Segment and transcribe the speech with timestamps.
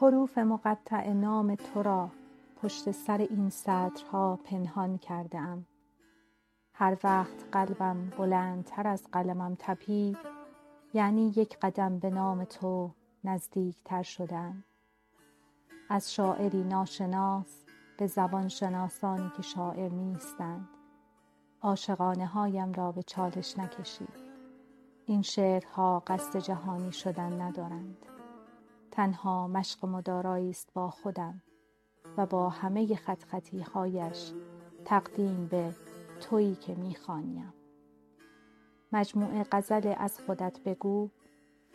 [0.00, 2.10] حروف مقطع نام تو را
[2.62, 5.66] پشت سر این سطرها پنهان کرده ام
[6.74, 10.18] هر وقت قلبم بلندتر از قلمم تپید
[10.94, 12.90] یعنی یک قدم به نام تو
[13.24, 14.64] نزدیکتر شده ام
[15.88, 17.64] از شاعری ناشناس
[17.98, 20.68] به زبان شناسانی که شاعر نیستند
[21.62, 24.30] عاشقانه هایم را به چالش نکشید.
[25.06, 28.06] این شعرها قصد جهانی شدن ندارند.
[28.92, 31.42] تنها مشق مدارایی است با خودم
[32.16, 34.32] و با همه خط خطی هایش
[34.84, 35.74] تقدیم به
[36.20, 37.52] تویی که می خوانیم
[38.92, 41.10] مجموعه غزل از خودت بگو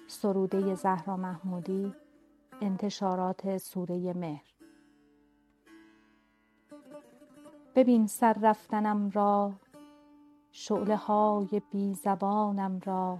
[0.07, 1.93] سروده زهرا محمودی
[2.61, 4.55] انتشارات سوره مهر.
[7.75, 9.53] ببین سر رفتنم را
[10.51, 13.17] شعله های بی زبانم را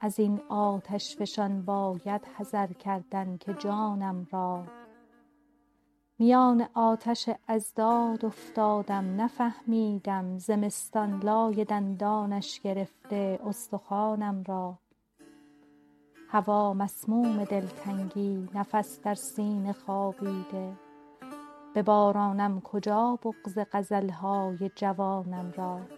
[0.00, 4.64] از این آتشفشان باید حذر کردن که جانم را.
[6.18, 14.78] میان آتش اضداد افتادم نفهمیدم زمستان لای دندانش گرفته استخوانم را.
[16.28, 20.72] هوا مسموم دلتنگی نفس در سینه خوابیده.
[21.74, 25.97] ببارانم کجا بغض غزل های جوانم را؟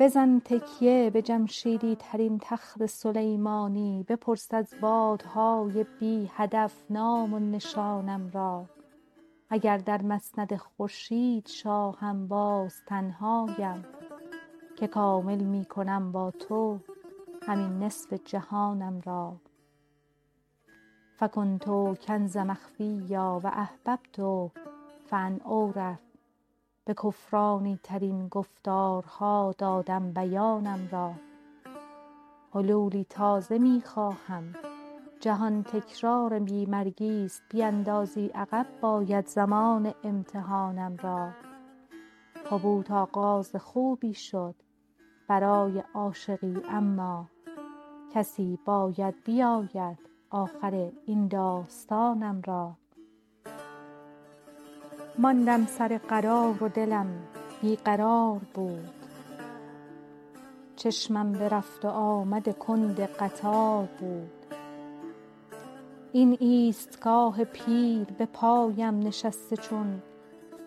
[0.00, 8.30] بزن تکیه به جمشیدی ترین تخت سلیمانی بپرس از بادهای بی هدف نام و نشانم
[8.34, 8.64] را.
[9.50, 13.84] اگر در مسند خورشید شاهم باز تنهایم
[14.76, 16.78] که کامل می کنم با تو
[17.42, 19.36] همین نصف جهانم را.
[21.16, 21.64] فکنت
[22.06, 24.50] کنز مخفیا و احببت
[25.10, 26.07] فان اعرف
[26.88, 31.12] به کفرانی ترین گفتارها دادم بیانم را.
[32.54, 34.54] حلولی تازه می خواهم.
[35.20, 37.42] جهان تکرار بی مرگی است.
[37.50, 41.30] بیندازی عقب باید زمان امتحانم را.
[42.50, 44.54] حبوط آغاز خوبی شد
[45.28, 47.28] برای عاشقی اما
[48.14, 49.98] کسی باید بیاید
[50.30, 52.76] آخر این داستانم را.
[55.20, 57.06] ماندم سر قرار و دلم
[57.62, 58.90] بی قرار بود.
[60.76, 64.30] چشمم به رفت و آمد کند قطار بود.
[66.12, 70.02] این ایستگاه پیر به پایم نشسته چون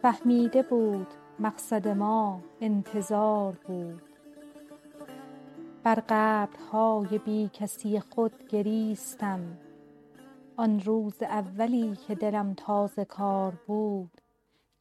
[0.01, 1.07] فهمیده بود
[1.39, 4.01] مقصد ما انتظار بود.
[5.83, 9.39] بر قبرهای بی کسی خود گریستم.
[10.57, 14.20] آن روز اولی که دلم تازه کار بود.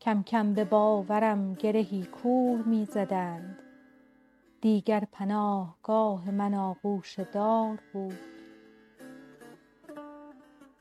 [0.00, 3.58] کم کم به باورم گرهی کور می زدند
[4.60, 8.18] دیگر پناهگاه من آغوش دار بود.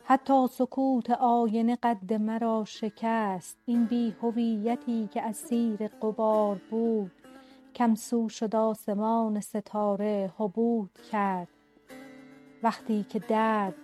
[0.03, 3.57] حتی سکوت آینه قد مرا شکست.
[3.65, 7.11] این بی هویتی که اسیر غبار بود
[7.75, 11.47] کم سو شد آسمان ستاره حبوط کرد.
[12.63, 13.75] وقتی که درد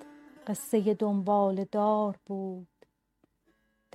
[0.48, 2.75] قصه دنباله دار بود.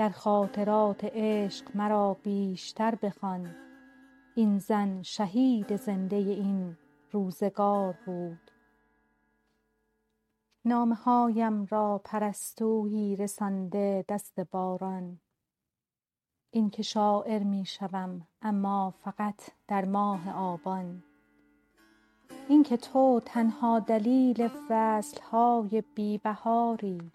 [0.00, 3.54] در خاطرات عشق مرا بیشتر بخوان.
[4.34, 6.76] این زن شهید زنده این
[7.10, 8.50] روزگار بود.
[10.64, 15.20] نامه هایم را پرستویی رسانده دست باران.
[16.50, 21.02] این که شاعر می شوم اما فقط در ماه آبان.
[22.48, 27.12] این که تو تنها دلیل فصل های بی بهاری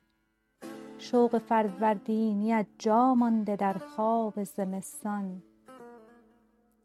[0.97, 5.41] شوق فروردینیت جا مانده در خواب زمستان.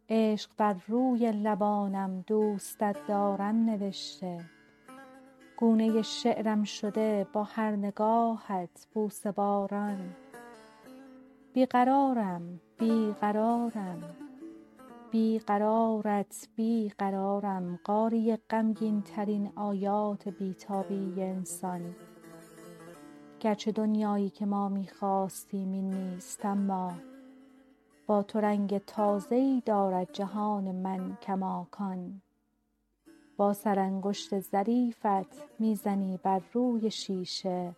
[0.09, 4.45] عشق بر روی لبانم دوستت دارم نوشته.
[5.57, 9.99] گونه شعرم شده با هر نگاهت بوسه باران.
[11.53, 14.03] بی قرارم بی قرارم
[15.11, 21.81] بی قرارت بی قرارم قاری غمگین ترین آیات بی تابی انسان.
[23.41, 26.93] گرچه دنیایی که ما می خواستیم این نیست اما
[28.07, 32.23] با تو رنگ تازه ای دارد جهان من کماکان.
[33.37, 37.77] با سرانگشت ظریفت می زنی بر روی شیشه.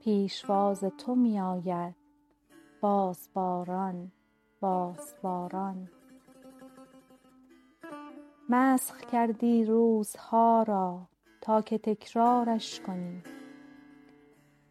[0.00, 1.94] پیشواز تو می آید
[2.80, 4.12] بازباران
[4.60, 5.88] بازباران.
[8.48, 11.00] مسخ کردی روزها را
[11.40, 13.22] تا که تکرارش کنی.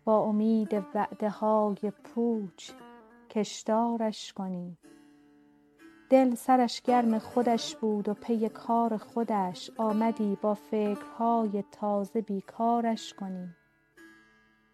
[0.05, 2.71] با امید وعده های پوچ
[3.29, 4.77] کشدارش کنی.
[6.09, 13.13] دل سرش گرم خودش بود و پی کار خودش آمدی با فکرهای تازه بی کارش
[13.13, 13.49] کنی.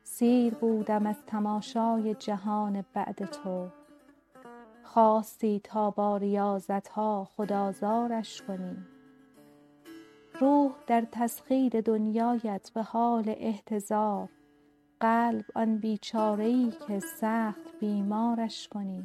[0.04, 3.68] سیر بودم از تماشای جهان بعد تو.
[4.84, 8.78] خواستی تا با ریاضت ها خود آزارش کنی.
[10.40, 14.30] روح در تسخیر دنیایت به حال احتضار.
[15.00, 19.04] قلب آن بیچاره ای که سخت بیمارش کنی.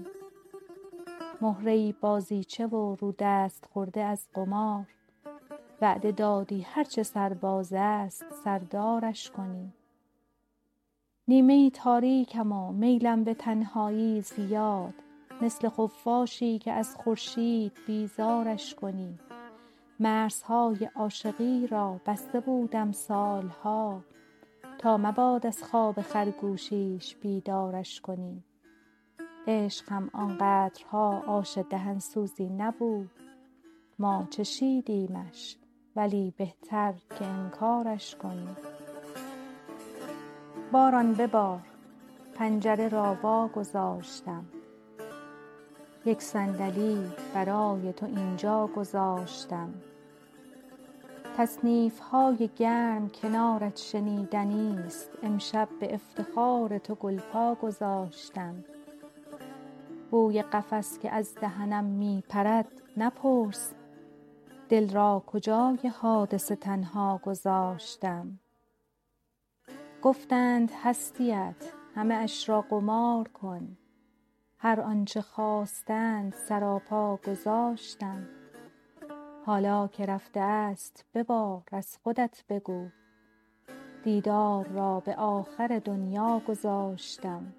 [1.40, 4.86] مهره بازیچه و رو دست خورده از قمار.
[5.80, 9.72] وعده دادی هر چه سرباز است سردارش کنی.
[11.28, 14.94] نیمه ای تاریکم و میلم به تنهایی زیاد.
[15.42, 19.18] مثل خفاشی که از خورشید بیزارش کنی.
[20.00, 24.02] مرزهای عاشقی را بسته بودم سال ها
[24.82, 28.42] تا مباد از خواب خرگوشیش بیدارش کنی.
[29.46, 33.10] عشق هم آنقدرها آش دهن سوزی نبود.
[33.98, 35.56] ما چشیدیمش
[35.96, 38.48] ولی بهتر که انکارش کنی.
[40.72, 41.60] باران ببار
[42.34, 44.44] پنجره را وا گذاشتم
[46.04, 49.74] یک صندلی برای تو اینجا گذاشتم.
[51.36, 55.10] تصنیف های گرم کنارت شنیدنی است.
[55.22, 58.64] امشب به افتخار تو گل پا گذاشتم.
[60.10, 63.72] بوی قفس که از دهنم می پرد مپرس
[64.68, 68.38] دل را کجای حادثه تنها گذاشتم؟
[70.02, 73.76] گفتند هستیت همه اش را قمار کن.
[74.58, 78.41] هر آنچه خواستند سراپا گذاشتم.
[79.46, 82.88] حالا که رفته است ببار از خودت بگو.
[84.04, 87.52] دیدار را به آخر دنیا گذاشتم.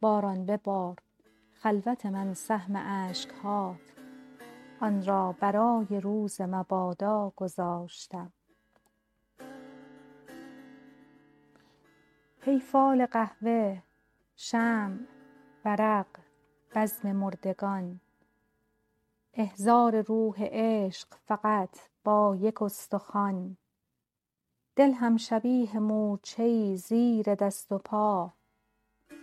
[0.00, 0.96] باران ببار
[1.54, 3.94] خلوت من سهم اشک هات
[4.80, 8.32] آن را برای روز مبادا گذاشتم.
[12.46, 13.82] ای فال قهوه
[14.36, 14.98] شمع
[15.64, 16.06] ورق
[16.74, 18.00] بزم مردگان.
[19.38, 23.56] احضار روح عشق فقط با یک استخوان.
[24.76, 28.32] دل هم شبیه مورچه ای زیر دست و پا.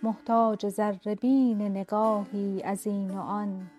[0.03, 3.71] محتاج ذره بین نگاهی از این و آن.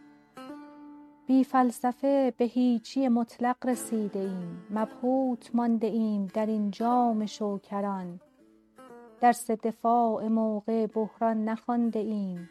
[1.26, 4.66] بی فلسفه به هیچی مطلق رسیده ایم.
[4.70, 8.20] مبهوت مانده ایم در این جام شوکران.
[9.20, 12.50] درس دفاع موقع بحران نخوانده ایم.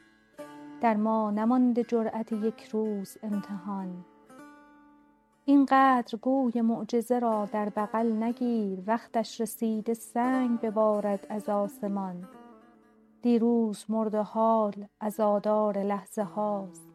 [0.84, 4.06] در ما نمانده جرأت یک روز امتحان.
[5.46, 12.28] اینقدر گوی معجزه را در بغل نگیر وقتش رسیده سنگ ببارد از آسمان.
[13.22, 16.90] دیروز مرد حال عزادار لحظه هاست.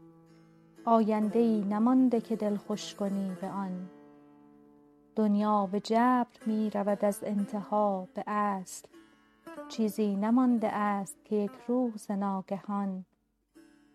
[0.84, 3.91] آینده ای نمانده که دل خوش کنی به آن.
[5.17, 8.88] دنیا به جبر می رود از انتها به اصل.
[9.69, 13.05] چیزی نمانده است که یک روز ناگهان.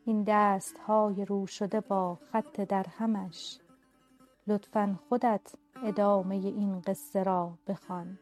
[0.06, 3.60] این دست های رو شده با خط درهمش.
[4.48, 8.20] لطفا خودت ادامه این قصه را بخوان.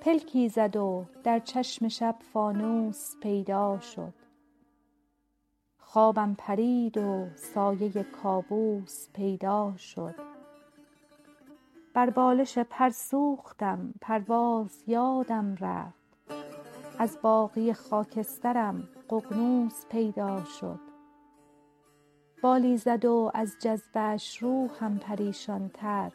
[0.00, 4.14] پلکی زد و در چشم شب فانوس پیدا شد.
[5.78, 10.14] خوابم پرید و سایه کابوس پیدا شد.
[11.94, 16.01] بر بالش پر سوختم پرواز یادم رفت.
[16.98, 20.80] از باقی خاکسترم ققنوس پیدا شد.
[22.42, 26.12] بالی زد و از جذبه اش روحم پریشان تر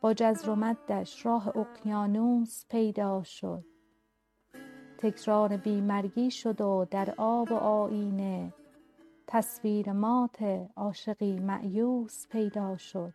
[0.00, 0.74] با جزر و
[1.24, 3.64] راه اقیانوس پیدا شد.
[4.98, 8.52] تکرار بی مرگی شد و در آب و آیینه
[9.26, 13.14] تصویر مات عاشقی مأیوس پیدا شد.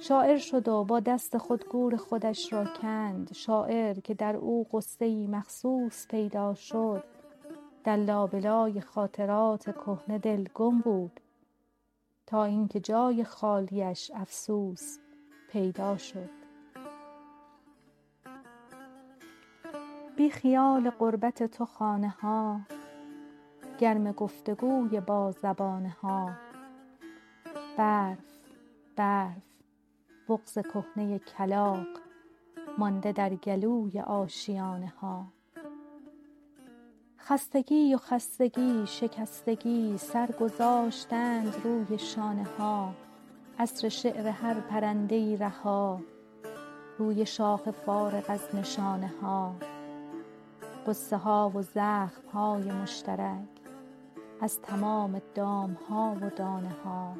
[0.00, 3.32] شاعر شد و با دست خود گور خودش را کند.
[3.32, 4.66] شاعر که در او
[5.00, 7.04] ای مخصوص پیدا شد.
[7.84, 11.20] در لابلای خاطرات کهنه دل گم بود.
[12.26, 14.98] تا اینکه جای خالیش افسوس
[15.52, 16.30] پیدا شد.
[20.16, 22.60] بی خیال غربت تو خانه ها
[23.78, 26.30] گرم گفتگوی بازبانه ها.
[27.76, 28.18] برف
[28.96, 29.45] برف.
[30.28, 31.86] بغض کهنه کلاغ
[32.78, 35.26] مانده در گلوی آشیانه ها.
[37.18, 42.94] خستگی و خستگی شکستگی سر گذاشتند روی شانه ها.
[43.58, 46.00] عصر شعر هر پرنده رها
[46.98, 49.54] روی شاخ فارغ از نشانه ها.
[50.86, 53.48] غصه ها و زخم های مشترک
[54.40, 57.14] از تمام دام ها و دانه ها.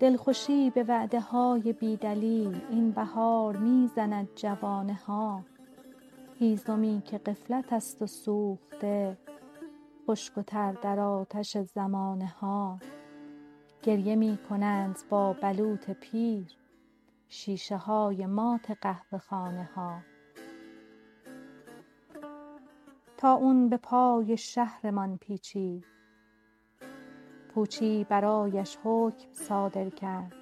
[0.00, 5.42] دلخوشی به وعده های بی دلیل این بهار می زند جوانه ها
[6.38, 9.18] هیزمی که غفلت است و سوخته
[10.06, 12.78] خشک و تر در آتش زمانه ها
[13.82, 16.46] گریه می کنند با بلوط پیر
[17.28, 19.98] شیشه های مات قهوه خانه ها
[23.16, 25.84] طاعون به پای شهرمان پیچید
[27.54, 30.32] پوچی برایش حکم صادر کرد.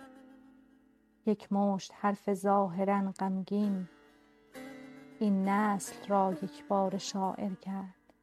[1.26, 3.88] یک مشت حرف ظاهرا غمگین
[5.18, 8.14] این نسل را یکباره شاعر کرد.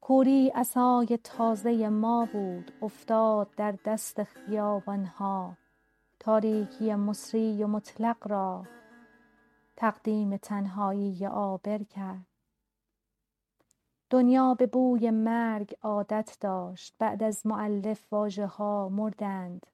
[0.00, 5.56] کوری عصای تازه ما بود افتاد در دست خیابان ها
[6.20, 8.64] تاریکی مصری و مطلق را
[9.76, 12.26] تقدیم تنهایی عابر کرد.
[14.10, 16.94] دنیا به بوی مرگ عادت داشت.
[16.98, 19.66] بعد از مؤلف واژه ها مردند.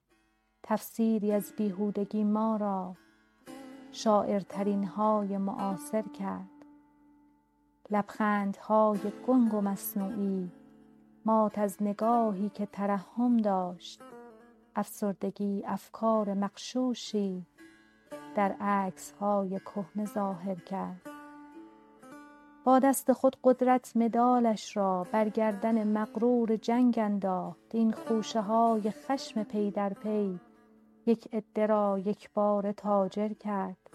[0.63, 2.95] تفسیری از بیهودگی ما را
[3.91, 6.49] شاعرترین های معاصر کرد.
[7.91, 10.51] لبخندهای گنگ و مصنوعی
[11.25, 14.01] مات از نگاهی که ترحم داشت.
[14.75, 17.45] افسردگی افکار مغشوشی
[18.35, 21.14] در عکس های کهنه ظاهر کرد.
[22.65, 27.75] با دست خود قدرت مدالش را بر گردن مغرور جنگ انداخت.
[27.75, 30.39] این خوشه های خشم پی در پی
[31.05, 33.89] یک عده را یکباره تاجر کرد.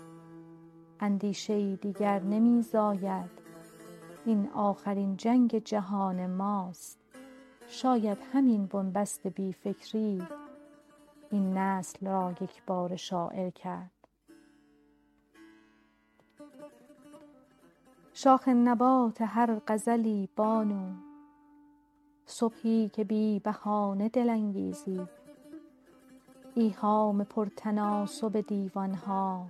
[1.01, 3.31] اندیشه دیگر نمی زاید.
[4.27, 6.99] این آخرین جنگ جهان ماست.
[7.69, 10.23] شاید همین بنبست بی فکری
[11.31, 14.00] این نسل را یکباره شاعر کرد.
[18.23, 20.93] شاخ نبات هر غزلی بانو.
[22.27, 25.01] صبحی که بی بهانه دل انگیزی
[26.55, 29.47] ایهام پرتناسب دیوان ها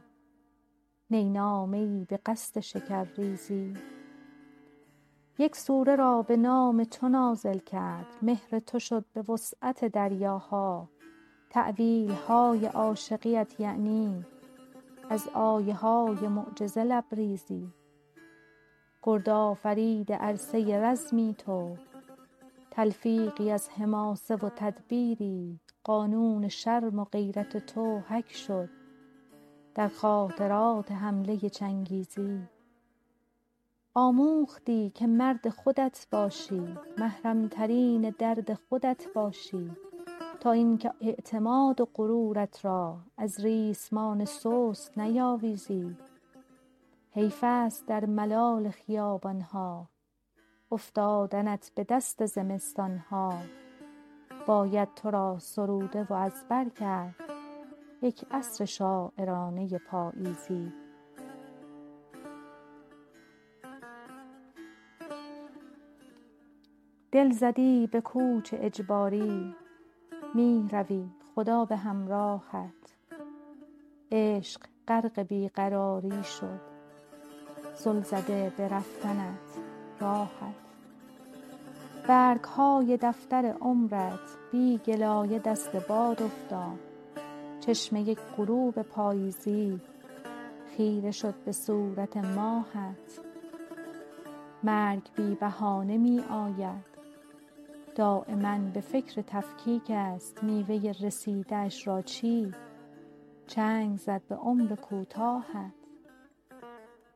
[1.10, 3.74] نی نامه ای به قصد شکرریزی.
[5.38, 8.06] یک سوره را به نام تو نازل کرد.
[8.22, 10.88] مهر تو شد به وسعت دریاها.
[11.50, 14.24] تأویل های عاشقیت یعنی.
[15.08, 17.79] از آیه های معجزه لبریزی.
[19.02, 21.76] گرد آفرید عرصه رزمی تو.
[22.70, 28.68] تلفیقی از حماسه و تدبیری قانون شرم و غیرت تو حک شد.
[29.74, 32.40] در خاطرات حمله چنگیزی.
[33.94, 39.70] آموختی که مرد خودت باشی محرم ترین درد خودت باشی.
[40.40, 45.96] تا اینکه اعتماد و غرورت را از ریسمان سست نیاویزی.
[47.12, 49.88] حیف است در ملال خیابان ها
[50.72, 53.32] افتادنت به دست زمستان ها
[54.46, 57.14] باید تو را سروده و از بر کرد.
[58.02, 60.72] یک عصر شاعرانه پاییزی.
[67.12, 69.54] دل زدی به کوچ اجباری.
[70.34, 72.96] می روی خدا به همراهت.
[74.12, 76.69] عشق غرق بی قراری شد.
[77.84, 79.58] زل زده به رفتنت
[80.00, 80.54] راهت.
[82.08, 84.20] برگ های دفتر عمرت
[84.52, 86.78] بی گلایه دست باد افتاد.
[87.60, 89.80] چشم یک غروب پاییزی
[90.76, 93.20] خیره شد به صورت ماهت.
[94.62, 96.90] مرگ بی بهانه می آید.
[97.94, 102.54] دایما به فکر تفکیک است میوه رسیده اش را چید
[103.46, 105.79] چنگ زد به عمر کوتاهت.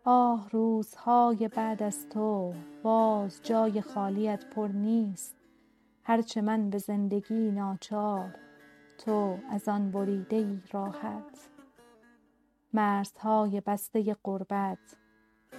[0.06, 5.37] آه روزهای بعد از تو باز جای خالیت پر نیست.
[6.02, 8.34] هر چه من به زندگی ناچار
[8.99, 11.49] تو از آن بریده ای راحت.
[12.73, 14.96] مرزهای بسته غربت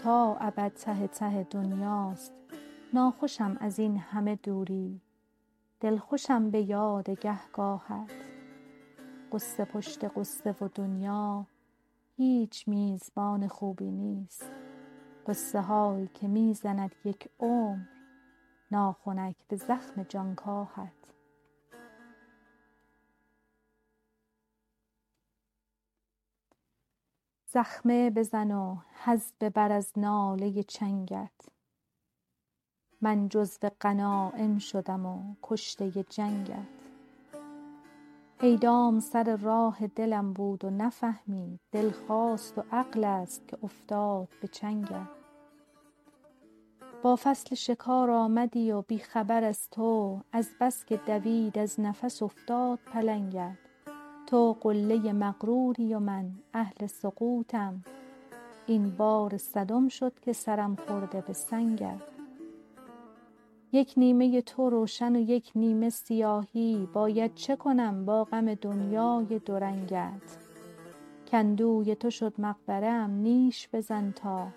[0.03, 2.33] تا ابد ته ته دنیاست.
[2.93, 5.01] ناخوشم از این همه دوری
[5.79, 8.11] دلخوشم به یاد گهگاهت.
[9.31, 11.45] غصه پشت غصه و دنیا
[12.17, 14.51] هیچ میزبان خوبی نیست.
[15.27, 17.85] غصه هایی که می زند یک عمر
[18.71, 20.91] ناخنک به زخم جانکاهت.
[27.47, 31.49] زخمه بزن و حز ببر از ناله چنگت.
[33.01, 36.84] من جزو غنایم شدم و کشته جنگت.
[38.39, 44.47] اعدام سر راه دلم بود و نفهمید دل خواست و عقل است که افتاد به
[44.47, 45.07] چنگت
[47.05, 52.23] با فصل شکار آمدی و بی خبر از تو از بس که دوید از نفس
[52.23, 53.57] افتاد پلنگت.
[54.27, 57.83] تو قله مغروری و من اهل سقوطم.
[58.67, 62.14] این بار صدم شد که سرم خورده به سنگت.
[63.75, 69.59] یک نیمه تو روشن و یک نیمه سیاهی باید چه کنم با غم دنیای دو
[69.59, 70.37] رنگت
[71.31, 74.47] کاندوی تو شد مقبره ام نیش بزن تا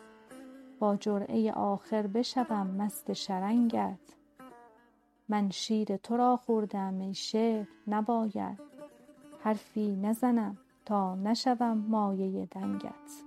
[0.78, 4.14] با جرعه آخر بشوم مست شرنگت.
[5.28, 8.58] من شیر تو را خورده ام ای شعر نباید
[9.40, 13.22] حرفی نزنم تا نشوم مایه دنگت.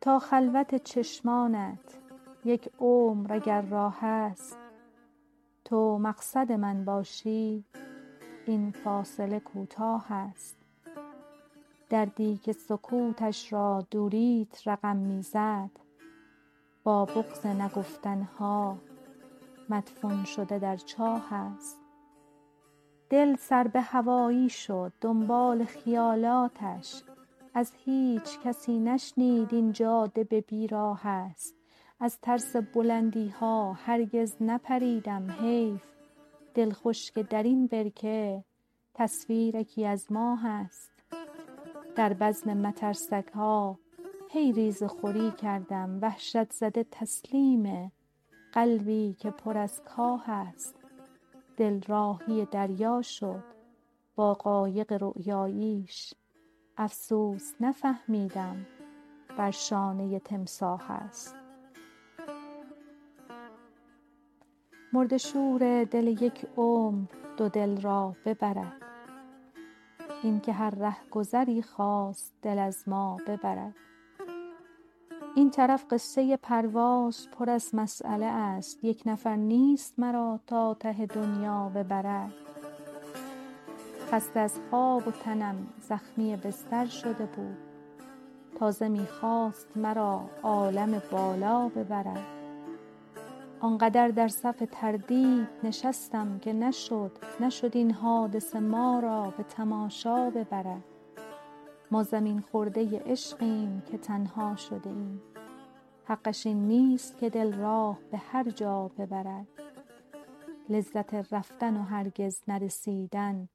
[0.00, 2.07] تا خلوت چشمانت
[2.48, 4.58] یک عمر اگر راه است
[5.64, 7.64] تو مقصد من باشی
[8.46, 10.56] این فاصله کوتاه است.
[11.88, 15.70] دردی که سکوتش را دوریت رقم می زد
[16.84, 18.78] با بغض نگفتن ها
[19.68, 21.78] مدفون شده در چاه است.
[23.10, 27.02] دل سر به هوایی شد دنبال خیالاتش
[27.54, 31.57] از هیچ کسی نشنید این جاده به بیراه است.
[32.00, 35.82] از ترس بلندی ها هرگز نپریدم حیف.
[36.54, 38.44] دل خشک در این برکه
[38.94, 40.90] تصویرکی از ماه است
[41.96, 43.78] در بزم مترسک ها
[44.30, 47.92] هی ریزه خوری کردم وحشت زده تسلیم
[48.52, 50.74] قلبی که پر از کاه است.
[51.56, 53.44] دل راهی دریا شد
[54.16, 56.14] با قایق رؤیاییش
[56.76, 58.66] افسوس نفهمیدم
[59.38, 61.47] بر شانه تمساح است.
[64.92, 68.72] مرده شور دل یک عمر دو دل را ببرد.
[70.22, 73.74] این که هر رهگذری خواست دل از ما ببرد.
[75.36, 78.84] این طرف قصه پرواز پر از مسیله است.
[78.84, 82.32] یک نفر نیست مرا تا ته دنیا ببرد.
[84.10, 87.56] خسته از خواب و تنم زخمی بستر شده بود.
[88.58, 92.37] تازه می خواست مرا عالم بالا ببرد.
[93.60, 100.84] آنقدر در صف تردید نشستم که نشد نشد این حادثه ما را به تماشا ببرد.
[101.90, 105.22] ما زمین خورده عشقیم که تنها شده ایم.
[106.04, 109.46] حقش این نیست که دل راه به هر جا ببرد.
[110.68, 113.48] لذت رفتن و هرگز نرسیدن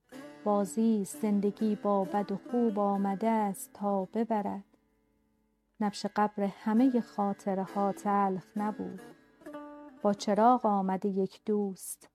[0.44, 4.64] بازی زندگی با بد و خوب آمده است تا ببرد.
[5.80, 9.13] نبش قبر همه خاطره ها تلخ نبود.
[10.04, 12.10] با چراغ آمده یک دوست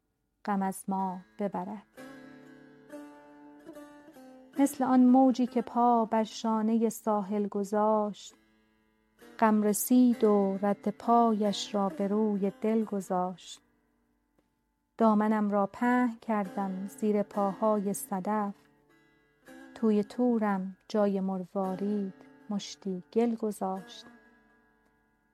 [0.45, 1.87] غم از ما ببرد.
[4.59, 8.35] مثل آن موجی که پا بر شانه ساحل گذاشت
[9.39, 13.61] غم رسید و رد پایش را به روی دل گذاشت.
[14.99, 18.55] دامنم را پهن کردم زیر پاهای صدف.
[19.75, 22.15] توی طورم جای مروارید
[22.51, 24.18] مشتی گل گذاشت.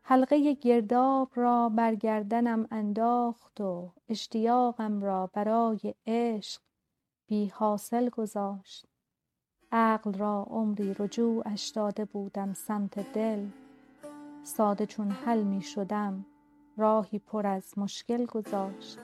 [0.07, 6.63] حلقه گرداب را بر گردنم انداخت و اشتیاقم را برای عشق
[7.27, 8.87] بی حاصل گذاشت.
[9.73, 13.47] عقل را عمری رجوعش داده بودم سمت دل.
[14.43, 16.27] ساده چون حل می شدم
[16.77, 18.99] راهی پر از مشکل گذاشت.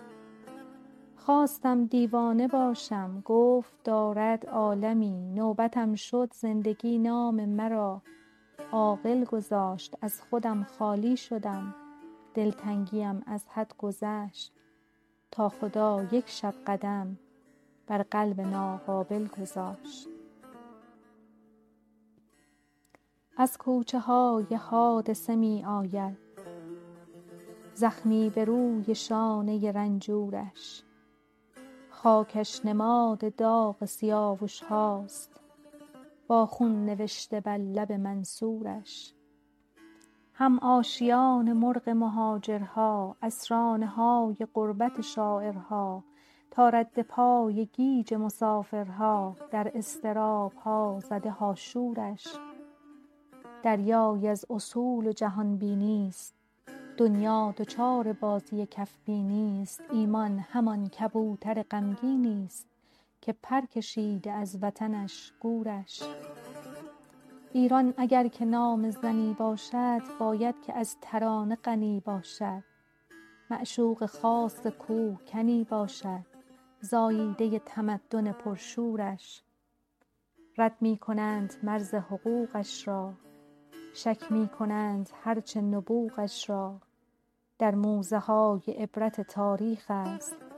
[1.16, 8.02] خواستم دیوانه باشم گفت دارد عالمی نوبتم شد زندگی نام مرا.
[8.72, 9.94] عاقل گذاشت.
[10.02, 11.74] از خودم خالی شدم.
[12.34, 14.52] دلتنگیم از حد گذشت.
[15.30, 17.18] تا خدا یک شب قدم
[17.86, 20.08] بر قلب ناقابل گذاشت.
[23.36, 26.18] از کوچه های حادثه می آید.
[27.74, 30.82] زخمی به روی شانه رنجورش.
[31.90, 35.40] خاکش نماد داغ سیاوش هاست.
[36.30, 39.14] با خون نوشته بر لب منصورش.
[40.32, 46.04] هم آشیان مرغ مهاجرها اسرانه های غربت شاعرها
[46.50, 52.26] تا رد پای گیج مسافرها در اضطراب ها زده ها شورش
[53.62, 56.34] دریایی از اصول و جهان بینی است
[56.96, 62.69] دنیا دچار بازی کف بینی است ایمان همان کبوتر غمگینی است.
[63.20, 66.02] که پر کشیده از وطنش گورش.
[67.52, 72.62] ایران اگر که نام زنی باشد باید که از ترانه غنی باشد.
[73.50, 76.26] معشوق خاص کوهکنی باشد
[76.80, 79.42] زاییده تمدن پرشورش.
[80.58, 83.14] رد می کنند مرز حقوقش را
[83.94, 86.80] شک می کنند هر چه نبوغش را.
[87.58, 90.49] در موزه های عبرت تاریخ است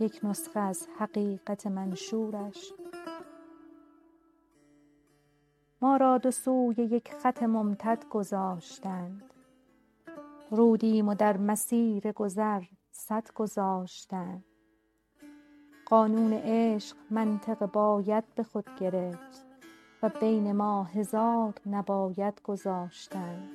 [0.00, 2.72] یک نسخه از حقیقت منشورش.
[5.82, 9.22] ما را دو سوی یک خط ممتد گذاشتند.
[10.50, 14.44] رودیم و در مسیر گذر سد گذاشتند.
[15.86, 19.46] قانون عشق منطق باید به خود گرفت
[20.02, 23.50] و بین ما هزار نباید گذاشتند.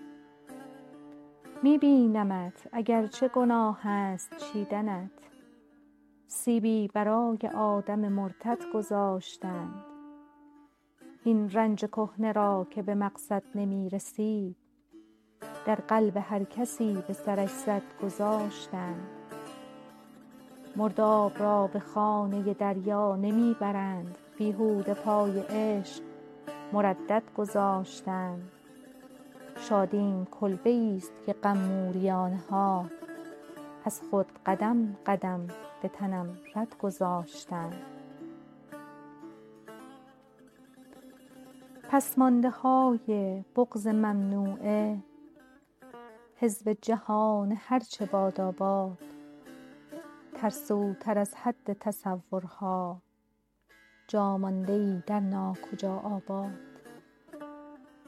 [1.64, 5.29] می بینمت اگر چه گناه است چیدنت.
[6.32, 9.86] سیبی برای آدم مرتد گذاشتند.
[11.24, 14.56] این رنج کهنه را که به مقصد نمی رسید
[15.66, 19.08] در قلب هر کسی به سرش زد گذاشتند.
[20.76, 26.04] مرداب را به خانه دریا نمی برند بیهوده پای عشق
[26.74, 28.52] مردد گذاشتند.
[29.58, 31.92] شادیم کلبه است که غم
[32.50, 32.86] ها
[33.86, 35.48] از خود قدم قدم
[35.82, 37.76] به تنم رد گذاشتند
[41.90, 44.98] پسمانده های بغض ممنوعه
[46.36, 48.98] حزب جهان هر چه باداباد
[50.34, 53.02] ترسوتر از حد تصورها
[54.08, 56.60] جا مانده ای در ناکجا آباد.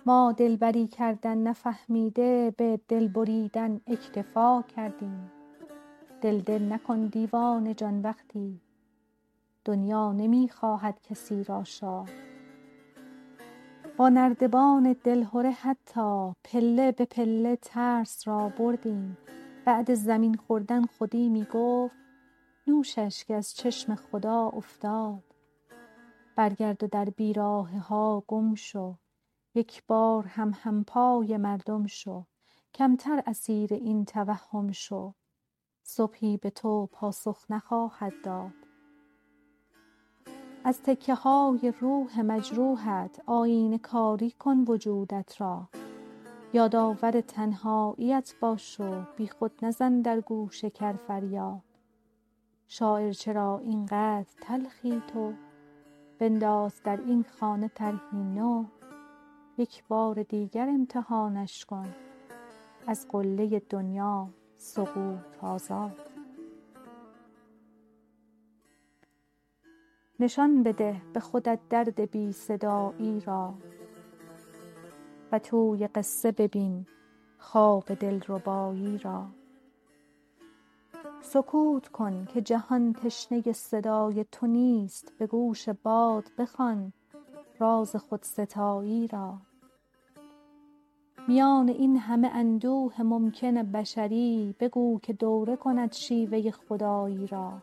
[0.06, 5.32] ما دلبری کردن نفهمیده به دل بریدن اکتفا کردیم.
[6.22, 8.62] دل دل نکن دیوانه جان وقتی
[9.66, 12.10] دنیا نمی خواهد کسی را شاد.
[13.98, 19.18] با نردبان دلهره حتی پله به پله ترس را بردیم.
[19.66, 21.96] بعد زمین خوردن خودی می گفت
[22.68, 25.24] نوشش که از چشم خدا افتاد.
[26.36, 28.96] برگرد و در بیراهه ها گم شو.
[29.56, 32.26] یک بار هم همپای مردم شو.
[32.74, 35.14] کمتر اسیر این توهم شو.
[35.84, 38.54] صبحی به تو پاسخ نخواهد داد.
[40.64, 45.68] از تکیه های روح مجروحت آیینه کاری کن وجودت را.
[46.54, 51.62] یادآور تنهاییت باش و بیخود مزن در گوش کر فریاد.
[52.68, 55.34] شاعر چرا اینقدر تلخی تو؟
[56.20, 58.66] بنداز در این خانه طرحی نو.
[59.58, 61.96] یک بار دیگر امتحانش کن.
[62.88, 64.30] از قله دنیا
[64.62, 65.98] سقوط آزاد.
[70.20, 73.54] نشان بده به خودت درد بی صدایی را
[75.32, 76.86] و توی قصه ببین
[77.38, 79.28] خواب دلربایی را.
[81.22, 86.94] سکوت کن که جهان تشنه صدای تو نیست به گوش باد بخوان
[87.60, 89.38] راز خودستایی را.
[91.28, 97.54] میان این همه اندوه ممکن بشری بگو که دوره کند شیوه خدایی را.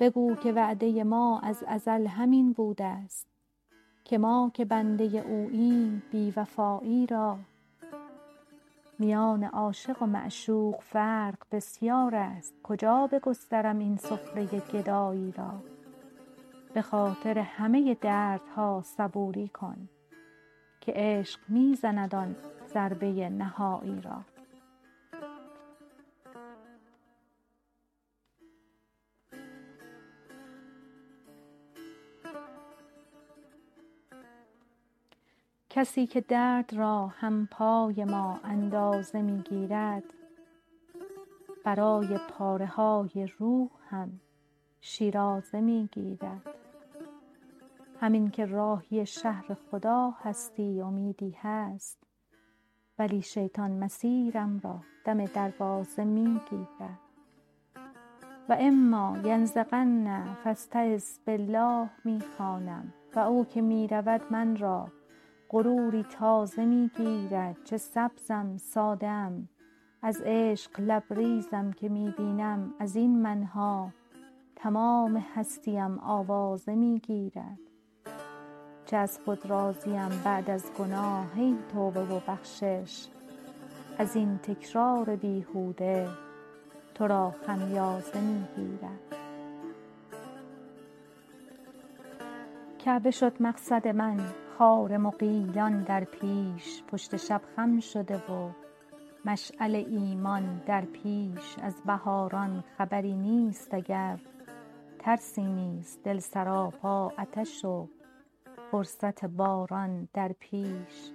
[0.00, 3.26] بگو که وعده ما از ازل همین بوده ست
[4.04, 7.38] که ما که بنده اوییم بی وفایی را.
[8.98, 15.52] میان عاشق و معشوق فرق بسیار است کجا بگسترم این سفره گدایی را؟
[16.74, 19.88] به خاطر همه دردها صبوری کن
[20.80, 22.36] که عشق می زند آن
[22.74, 24.24] ضربه نهایی را.
[35.70, 40.04] کسی که درد را همپای ما اندازه می گیرد
[41.64, 44.20] برای پاره های روح هم
[44.80, 46.46] شیرازه می گیرد
[48.00, 52.01] همین که راهی شهر خدا هستی امیدی هست.
[52.98, 56.98] ولی شیطان مسیرم را دم دروازه می گیرد
[58.48, 64.88] و اما ینزغن فاستعذ بالله می خوانم و او که می رود من را
[65.50, 69.48] غروری تازه می گیرد چه سبزم ساده ام
[70.02, 73.92] از عشق لبریزم که می بینم از این من ها
[74.56, 77.00] تمام هستیم آوازه می
[78.92, 83.06] چه از خود راضیم بعد از گناه ای توبه و بخشش.
[83.98, 86.08] از این تکرار بیهوده
[86.94, 89.16] تو را خمیازه می گیرد
[92.78, 94.20] کعبه شد مقصد من
[94.58, 96.82] خار مغیلان در پیش.
[96.82, 98.50] پشت شب خم شده و
[99.24, 101.58] مشعل ایمان در پیش.
[101.62, 104.18] از بهاران خبری نیست اگر
[104.98, 107.88] ترسی نیست دل سراپا عطش و
[108.72, 111.12] فرصت باران در پیش.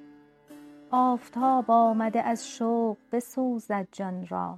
[0.92, 4.58] آفتاب آمده از شوق بسوزد جان را.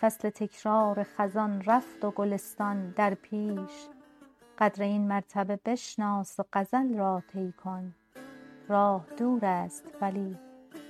[0.00, 3.88] فصل تکرار خزان رفت و گلستان در پیش.
[4.58, 7.94] قدر این مرتبه بشناس و غزل را طی کن.
[8.68, 10.38] راه دور است ولی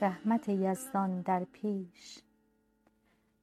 [0.00, 2.18] رحمت یزدان در پیش.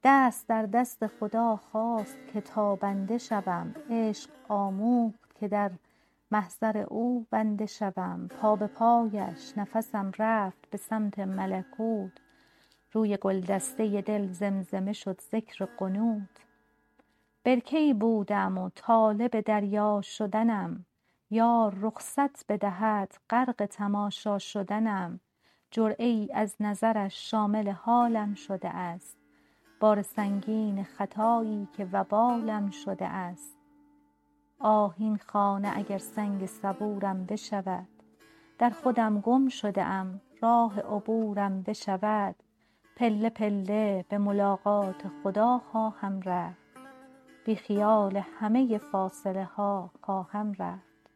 [0.03, 3.75] دست در دست خدا خواست که تابنده شوم.
[3.89, 5.71] عشق آموخت که در
[6.31, 12.11] محضر او بنده شوم پا به پایش نفسم رفت به سمت ملکوت.
[12.91, 16.45] روی گلدسته دل زمزمه شد ذکر قنوت.
[17.43, 20.85] برکه ای بودم و طالب دریا شدنم؟
[21.29, 25.19] یار رخصت بدهد غرق تماشا شدنم.
[25.71, 29.17] جرعه از نظرش شامل حالم شده است.
[29.79, 33.60] بار سنگین خطایی که وبالم شده است.
[34.63, 37.87] آه این خانه اگر سنگ صبورم بشود.
[38.59, 42.35] در خودم گم شده ام راه عبورم بشود.
[42.95, 46.57] پله پله به ملاقات خدا خواهم رفت.
[47.45, 51.09] بی خیال همه فاصله ها خواهم رفت.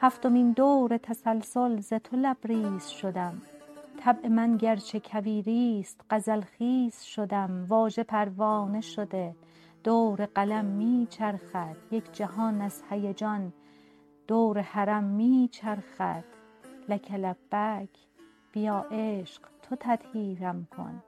[0.00, 3.42] هفتمین دور تسلسل ز تو لبریز شدم.
[4.00, 7.66] طبع من گرچه کویری ست غزل خیز شدم.
[7.68, 9.34] واژه پروانه شده.
[9.88, 13.52] دور قلم می چرخد یک جهان از هیجان
[14.26, 16.24] دور حرم می چرخد.
[16.88, 17.90] لک لبیک
[18.52, 21.02] بیا عشق تو تطهیرم کن.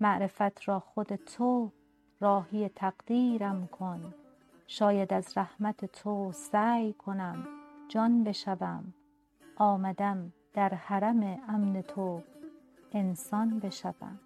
[0.00, 1.72] معرفت را خود تو
[2.20, 4.14] راهی تقدیرم کن.
[4.66, 7.48] شاید از رحمت تو سعی کنم
[7.88, 8.94] جان بشوم.
[9.56, 12.22] آمدم در حرم امن تو
[12.92, 14.20] انسان بشوم.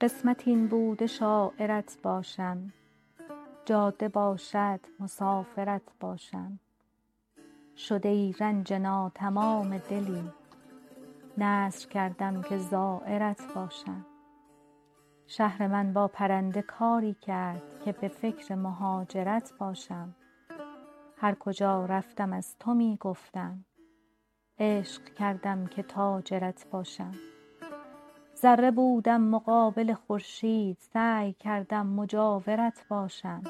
[0.00, 2.72] قسمت این بوده شاعرت باشم.
[3.64, 6.58] جاده باشد مسافرت باشم.
[7.76, 10.32] شده ای رنج ناتمام دلی.
[11.38, 14.06] نذر کردم که زایرت باشم.
[15.26, 20.14] شهر من با پرنده کاری کرد که به فکر مهاجرت باشم.
[21.16, 23.64] هر کجا رفتم از تو می گفتم.
[24.58, 27.14] عشق کردم که تاجرت باشم.
[28.42, 33.42] ذره بودم مقابل خورشید سعی کردم مجاورت باشم.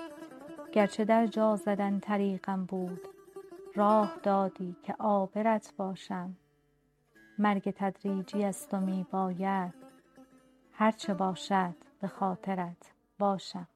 [0.72, 3.00] گرچه در جا زدن طریقم بود
[3.74, 6.36] راه دادی که عابرت باشم.
[7.38, 9.74] مرگ تدریجی است و می باید
[10.72, 13.68] هر چه باشد به خاطرت باشم.